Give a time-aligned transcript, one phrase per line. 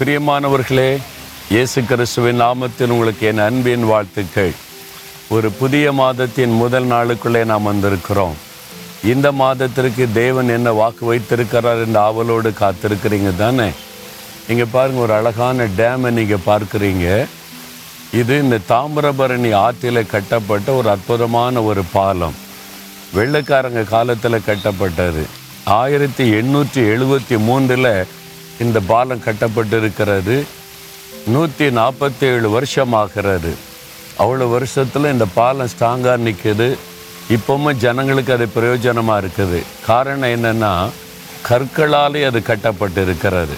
[0.00, 0.98] பிரியமானவர்களே
[1.50, 4.52] இயேசு கிறிஸ்துவின் நாமத்தில் உங்களுக்கு என் அன்பின் வாழ்த்துக்கள்.
[5.28, 8.36] ஒரு புதிய மாதத்தின் முதல் நாளுக்குள்ளே நாம் வந்திருக்கிறோம்.
[9.04, 13.70] இந்த மாதத்திற்கு தேவன் என்ன வாக்கு வைத்திருக்கிறார் என்ற ஆவலோடு காத்திருக்கிறீங்க தானே?
[14.48, 17.26] இங்கே பாருங்கள் ஒரு அழகான டேமை நீங்கள் பார்க்குறீங்க.
[18.12, 22.34] இது இந்த தாமிரபரணி ஆற்றில் கட்டப்பட்ட ஒரு அற்புதமான ஒரு பாலம்.
[23.14, 25.26] வெள்ளைக்காரங்க காலத்தில் கட்டப்பட்டது.
[25.64, 28.06] ஆயிரத்தி எண்ணூற்றி எழுபத்தி மூன்றில்
[28.64, 30.36] இந்த பாலம் கட்டப்பட்டிருக்கிறது.
[31.34, 33.52] நூற்றி நாற்பத்தேழு வருஷம் ஆகிறது
[34.22, 36.68] அவ்வளோ வருஷத்தில் இந்த பாலம் ஸ்ட்ராங்காக நிற்குது
[37.34, 39.60] இப்போவும் ஜனங்களுக்கு அது பிரயோஜனமாக இருக்குது.
[39.88, 40.72] காரணம் என்னென்னா
[41.48, 43.56] கற்களாலே அது கட்டப்பட்டு இருக்கிறது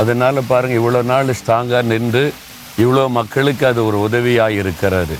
[0.00, 2.24] அதனால் பாருங்கள் இவ்வளோ நாள் ஸ்ட்ராங்காக நின்று
[2.82, 5.16] இவ்வளோ மக்களுக்கு அது ஒரு உதவியாக இருக்கிறது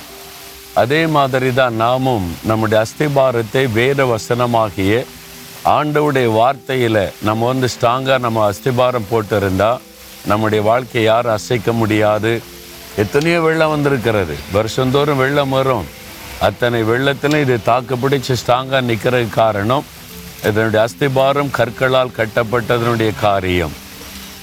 [0.82, 4.92] அதே மாதிரி தான் நாமும் நம்முடைய அஸ்திபாரத்தை வேத வசனமாகிய
[5.76, 9.70] ஆண்டவுடைய வார்த்தையில் நம்ம வந்து ஸ்ட்ராங்காக நம்ம அஸ்திபாரம் போட்டிருந்தா
[10.30, 12.32] நம்முடைய வாழ்க்கையை யாரும் அசைக்க முடியாது?
[13.02, 14.34] எத்தனையோ வெள்ளம் வந்திருக்கிறது.
[14.56, 15.86] வருஷந்தோறும் வெள்ளம் வரும்.
[16.46, 19.86] அத்தனை வெள்ளத்திலும் இது தாக்கு பிடிச்சி ஸ்ட்ராங்காக நிற்கிறதுக்கு காரணம்
[20.48, 23.74] இதனுடைய அஸ்திபாரம் கற்களால் கட்டப்பட்டதனுடைய காரியம்.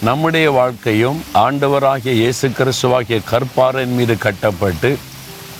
[0.07, 4.91] நம்முடைய வாழ்க்கையும் ஆண்டவராகிய இயேசு கிறிஸ்துவாகிய கற்பாறையின் மீது கட்டப்பட்டு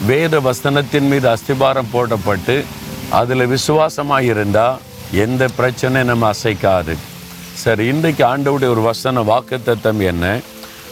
[0.10, 2.58] வேத வசனத்தின் மீது அஸ்திபாரம் போடப்பட்டு
[3.20, 6.96] அதில் விசுவாசமாக இருந்தால் எந்த பிரச்சனையும் நம்ம அசைக்காது.
[7.54, 10.40] சரி இன்றைக்கு ஆண்டவுடைய ஒரு வசன வாக்குத்தத்தம் என்ன?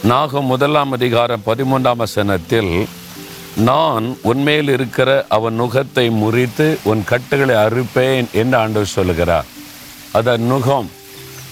[0.02, 2.86] நாகம் முதலாம் அதிகாரம் பதிமூன்றாம் வசனத்தில்
[3.56, 9.44] நான் உண்மையில் இருக்கிற அவன் நுகத்தை முறித்து உன் கட்டுகளை அறுப்பேன் என்று ஆண்டவர் சொல்கிறார்
[10.14, 10.86] அதான் நுகம்.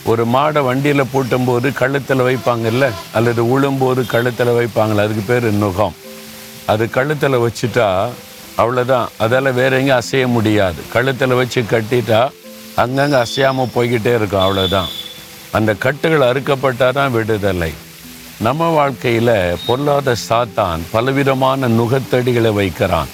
[0.04, 2.90] ஒரு மாடை வண்டியில் பூட்டும்போது கழுத்தில் வைப்பாங்கல்ல?
[3.12, 5.06] அல்லது உழும்போது கழுத்தில் வைப்பாங்கல்ல?
[5.06, 5.92] அதுக்கு பேர் நுகம்.
[6.66, 8.08] அது கழுத்தில் வச்சுட்டா
[8.58, 10.76] அவ்வளோதான் அதால் வேற எங்கேயும் அசைய முடியாது.
[10.92, 12.30] கழுத்தில் வச்சு கட்டிட்டா
[12.80, 14.92] அங்கங்கே அசையாமல் போய்கிட்டே இருக்கும் அவ்வளோதான்
[15.56, 17.72] அந்த கட்டுகள் அறுக்கப்பட்டால் தான் விடுதலை.
[18.46, 19.34] நம்ம வாழ்க்கையில்
[19.66, 23.10] பொல்லாத சாத்தான் பலவிதமான நுகத்தடிகளை வைக்கிறான்.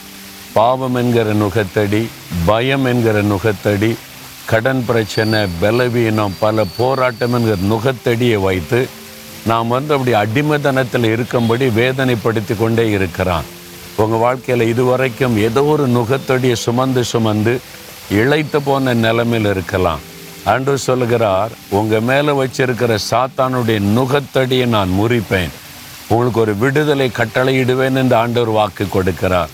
[0.53, 2.03] பாவம் என்கிற நுகத்தடி
[2.47, 3.91] பயம் என்கிற நுகத்தடி
[4.51, 8.81] கடன் பிரச்சனை பலவீனம் பல போராட்டம் என்கிற நுகத்தடியை வைத்து
[9.51, 13.49] நாம் வந்து அப்படி அடிமைத்தனத்தில் இருக்கும்படி வேதனைப்படுத்தி கொண்டே இருக்கிறான்.
[14.03, 17.55] உங்கள் வாழ்க்கையில் இதுவரைக்கும் ஏதோ ஒரு நுகத்தடியை சுமந்து சுமந்து
[18.11, 19.99] இழைத்து போன நிலைமையில் இருக்கலாம்.
[20.45, 25.49] அன்று சொல்லுகிறார் உங்கள் மேலே வச்சிருக்கிற சாத்தானுடைய நுகத்தடியை நான் முறிப்பேன்.
[26.09, 29.49] உங்களுக்கு ஒரு விடுதலை கட்டளையிடுவேன் என்று ஆண்டவர் வாக்கு கொடுக்கிறார்.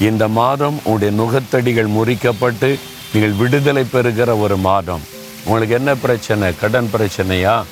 [0.00, 2.78] இந்த மாதம் உங்களுடைய நுகத்தடிகள் முறிக்கப்பட்டு
[3.12, 5.00] நீங்கள் விடுதலை பெறுகிற ஒரு மாதம்.
[5.44, 6.52] உங்களுக்கு என்ன பிரச்சனை?
[6.60, 7.62] கடன் பிரச்சனையா?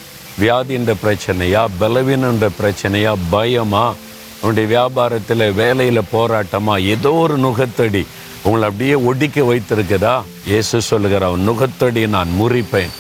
[0.41, 1.67] வியாதின்ற பிரச்சனையா?
[1.81, 3.15] பலவீனன்ற பிரச்சனையா?
[3.31, 3.95] பயமா?
[4.41, 6.85] உன்னுடைய வியாபாரத்தில் வேலையில் போராட்டமா?
[6.85, 8.07] ஏதோ ஒரு நுகத்தடி.
[8.49, 10.13] உங்களை அப்படியே ஒடுக்கி வைத்திருக்குதா
[10.51, 12.93] இயேசு சொல்லுகிறான் நுகத்தடி நான் முறிப்பேன்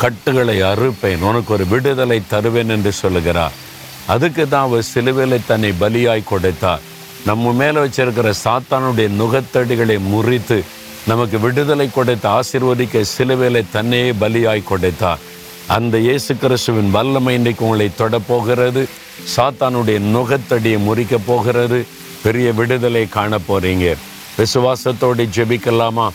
[0.00, 3.54] கட்டுகளை அறுப்பேன் உனக்கு ஒரு விடுதலை தருவேன் என்று சொல்லுகிறார்.
[4.14, 6.82] அதுக்கு தான் அவர் சிலுவையில் தன்னை பலியாய் கொடுத்தார்.
[7.28, 10.58] நம்ம மேலே வச்சிருக்கிற சாத்தானுடைய நுகத்தடிகளை முறித்து
[11.10, 15.22] நமக்கு விடுதலை கொடுத்த ஆசீர்வதிக்க சிலுவையில் தன்னையே பலியாய் கொடுத்தார்.
[15.76, 18.84] அந்த இயேசு கிறிஸ்துவின் வல்லமை இன்றைக்கு உங்களை தொடப்போகிறது
[19.36, 21.80] சாத்தானுடைய நுகத்தடியை முறிக்க போகிறது.
[22.26, 23.86] பெரிய விடுதலை காண போறீங்க.
[24.38, 26.10] விசுவாசத்தோடு ஜெபிக்கலாமா?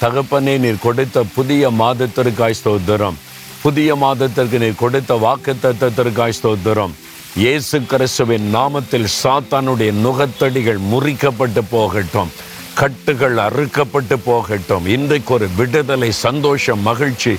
[0.00, 3.16] தகப்பனே நீர் கொடுத்த புதிய மாதத்திற்காய் ஸ்தோத்திரம்.
[3.62, 6.94] புதிய மாதத்திற்கு நீர் கொடுத்த வாக்கு தத்துவத்திற்காய் ஸ்தோத்திரம்.
[7.36, 12.30] இயேசு கிறிஸ்துவின் நாமத்தில் சாத்தானுடைய நுகத்தடிகள் முறிக்கப்பட்டு போகட்டும்.
[12.74, 14.86] கட்டுகள் அறுக்கப்பட்டு போகட்டும்.
[14.86, 17.36] இன்றைக்கு ஒரு விடுதலை சந்தோஷம் மகிழ்ச்சி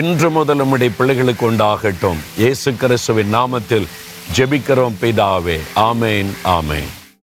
[0.00, 2.20] இன்று முதல் நம்முடைய பிள்ளைகளுக்கு உண்டாகட்டும்.
[2.36, 3.88] இயேசு கிறிஸ்துவின் நாமத்தில்
[4.36, 5.58] ஜெபிக்கிறோம் பிதாவே.
[5.76, 7.03] ஆமேன் ஆமேன்.